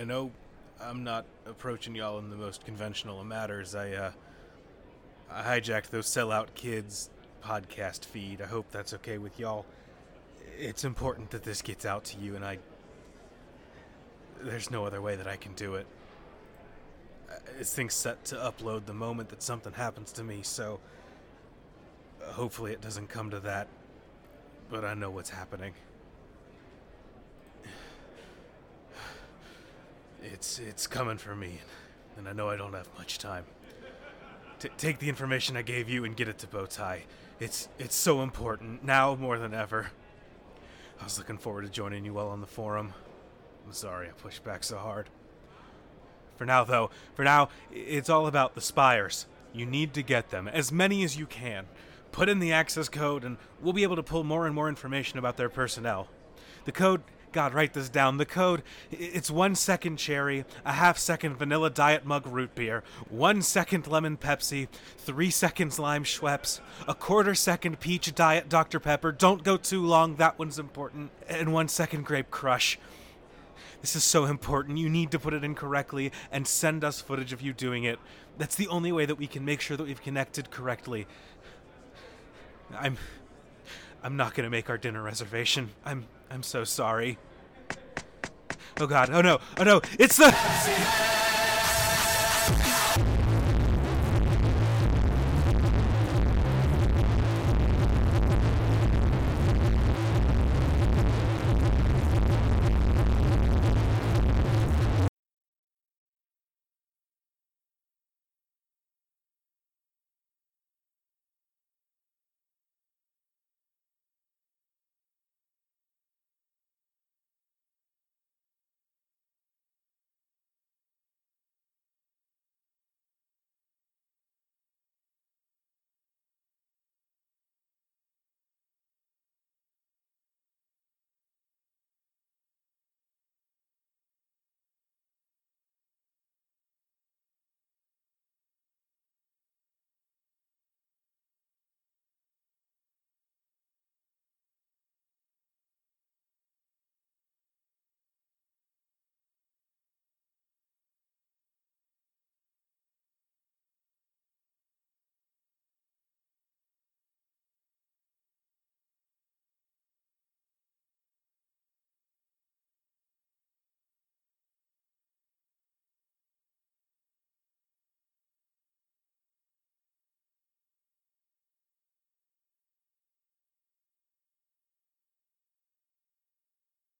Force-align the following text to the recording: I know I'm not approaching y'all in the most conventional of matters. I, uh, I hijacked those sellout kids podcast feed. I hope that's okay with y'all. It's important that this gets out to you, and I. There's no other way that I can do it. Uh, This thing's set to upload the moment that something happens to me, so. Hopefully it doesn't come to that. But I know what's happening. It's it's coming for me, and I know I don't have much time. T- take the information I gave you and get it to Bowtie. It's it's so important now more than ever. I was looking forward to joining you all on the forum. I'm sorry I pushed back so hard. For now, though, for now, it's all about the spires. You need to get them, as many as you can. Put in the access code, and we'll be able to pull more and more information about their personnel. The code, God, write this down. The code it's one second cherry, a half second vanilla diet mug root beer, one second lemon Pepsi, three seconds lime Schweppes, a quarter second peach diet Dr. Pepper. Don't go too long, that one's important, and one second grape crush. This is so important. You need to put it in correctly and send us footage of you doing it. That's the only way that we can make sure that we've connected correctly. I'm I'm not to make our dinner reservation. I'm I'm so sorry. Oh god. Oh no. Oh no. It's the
I 0.00 0.04
know 0.04 0.30
I'm 0.82 1.04
not 1.04 1.26
approaching 1.44 1.94
y'all 1.94 2.18
in 2.18 2.30
the 2.30 2.36
most 2.36 2.64
conventional 2.64 3.20
of 3.20 3.26
matters. 3.26 3.74
I, 3.74 3.92
uh, 3.92 4.12
I 5.30 5.42
hijacked 5.42 5.90
those 5.90 6.06
sellout 6.06 6.54
kids 6.54 7.10
podcast 7.44 8.06
feed. 8.06 8.40
I 8.40 8.46
hope 8.46 8.70
that's 8.70 8.94
okay 8.94 9.18
with 9.18 9.38
y'all. 9.38 9.66
It's 10.58 10.84
important 10.84 11.30
that 11.32 11.42
this 11.42 11.60
gets 11.60 11.84
out 11.84 12.04
to 12.04 12.18
you, 12.18 12.34
and 12.34 12.42
I. 12.42 12.58
There's 14.40 14.70
no 14.70 14.86
other 14.86 15.02
way 15.02 15.16
that 15.16 15.26
I 15.26 15.36
can 15.36 15.52
do 15.52 15.74
it. 15.74 15.86
Uh, 17.30 17.34
This 17.58 17.74
thing's 17.74 17.92
set 17.92 18.24
to 18.26 18.36
upload 18.36 18.86
the 18.86 18.94
moment 18.94 19.28
that 19.28 19.42
something 19.42 19.74
happens 19.74 20.12
to 20.12 20.24
me, 20.24 20.40
so. 20.42 20.80
Hopefully 22.22 22.72
it 22.72 22.80
doesn't 22.80 23.08
come 23.08 23.30
to 23.30 23.40
that. 23.40 23.68
But 24.70 24.84
I 24.84 24.94
know 24.94 25.10
what's 25.10 25.30
happening. 25.30 25.74
It's 30.40 30.58
it's 30.58 30.86
coming 30.86 31.18
for 31.18 31.36
me, 31.36 31.60
and 32.16 32.26
I 32.26 32.32
know 32.32 32.48
I 32.48 32.56
don't 32.56 32.72
have 32.72 32.88
much 32.96 33.18
time. 33.18 33.44
T- 34.58 34.70
take 34.78 34.98
the 34.98 35.10
information 35.10 35.54
I 35.54 35.60
gave 35.60 35.86
you 35.86 36.02
and 36.06 36.16
get 36.16 36.28
it 36.28 36.38
to 36.38 36.46
Bowtie. 36.46 37.02
It's 37.38 37.68
it's 37.78 37.94
so 37.94 38.22
important 38.22 38.82
now 38.82 39.14
more 39.16 39.38
than 39.38 39.52
ever. 39.52 39.90
I 40.98 41.04
was 41.04 41.18
looking 41.18 41.36
forward 41.36 41.66
to 41.66 41.68
joining 41.68 42.06
you 42.06 42.16
all 42.16 42.30
on 42.30 42.40
the 42.40 42.46
forum. 42.46 42.94
I'm 43.66 43.74
sorry 43.74 44.08
I 44.08 44.12
pushed 44.12 44.42
back 44.42 44.64
so 44.64 44.78
hard. 44.78 45.10
For 46.36 46.46
now, 46.46 46.64
though, 46.64 46.88
for 47.12 47.22
now, 47.22 47.50
it's 47.70 48.08
all 48.08 48.26
about 48.26 48.54
the 48.54 48.62
spires. 48.62 49.26
You 49.52 49.66
need 49.66 49.92
to 49.92 50.02
get 50.02 50.30
them, 50.30 50.48
as 50.48 50.72
many 50.72 51.04
as 51.04 51.18
you 51.18 51.26
can. 51.26 51.66
Put 52.12 52.30
in 52.30 52.38
the 52.38 52.50
access 52.50 52.88
code, 52.88 53.24
and 53.24 53.36
we'll 53.60 53.74
be 53.74 53.82
able 53.82 53.96
to 53.96 54.02
pull 54.02 54.24
more 54.24 54.46
and 54.46 54.54
more 54.54 54.70
information 54.70 55.18
about 55.18 55.36
their 55.36 55.50
personnel. 55.50 56.08
The 56.64 56.72
code, 56.72 57.02
God, 57.32 57.54
write 57.54 57.74
this 57.74 57.88
down. 57.88 58.16
The 58.16 58.26
code 58.26 58.62
it's 58.90 59.30
one 59.30 59.54
second 59.54 59.96
cherry, 59.96 60.44
a 60.64 60.72
half 60.72 60.98
second 60.98 61.36
vanilla 61.36 61.70
diet 61.70 62.04
mug 62.04 62.26
root 62.26 62.54
beer, 62.54 62.82
one 63.08 63.42
second 63.42 63.86
lemon 63.86 64.16
Pepsi, 64.16 64.68
three 64.98 65.30
seconds 65.30 65.78
lime 65.78 66.04
Schweppes, 66.04 66.60
a 66.88 66.94
quarter 66.94 67.34
second 67.34 67.80
peach 67.80 68.14
diet 68.14 68.48
Dr. 68.48 68.80
Pepper. 68.80 69.12
Don't 69.12 69.44
go 69.44 69.56
too 69.56 69.84
long, 69.84 70.16
that 70.16 70.38
one's 70.38 70.58
important, 70.58 71.10
and 71.28 71.52
one 71.52 71.68
second 71.68 72.04
grape 72.04 72.30
crush. 72.30 72.78
This 73.80 73.96
is 73.96 74.04
so 74.04 74.26
important. 74.26 74.78
You 74.78 74.90
need 74.90 75.10
to 75.12 75.18
put 75.18 75.32
it 75.32 75.42
in 75.42 75.54
correctly 75.54 76.12
and 76.30 76.46
send 76.46 76.84
us 76.84 77.00
footage 77.00 77.32
of 77.32 77.40
you 77.40 77.52
doing 77.52 77.84
it. 77.84 77.98
That's 78.36 78.54
the 78.54 78.68
only 78.68 78.92
way 78.92 79.06
that 79.06 79.14
we 79.14 79.26
can 79.26 79.44
make 79.44 79.60
sure 79.60 79.76
that 79.76 79.86
we've 79.86 80.02
connected 80.02 80.50
correctly. 80.50 81.06
I'm 82.78 82.98
I'm 84.02 84.16
not 84.16 84.34
to 84.44 84.50
make 84.50 84.70
our 84.70 84.78
dinner 84.78 85.02
reservation. 85.02 85.70
I'm 85.84 86.06
I'm 86.30 86.42
so 86.42 86.64
sorry. 86.64 87.18
Oh 88.78 88.86
god. 88.86 89.10
Oh 89.10 89.20
no. 89.20 89.40
Oh 89.58 89.64
no. 89.64 89.80
It's 89.98 90.16
the 90.16 90.30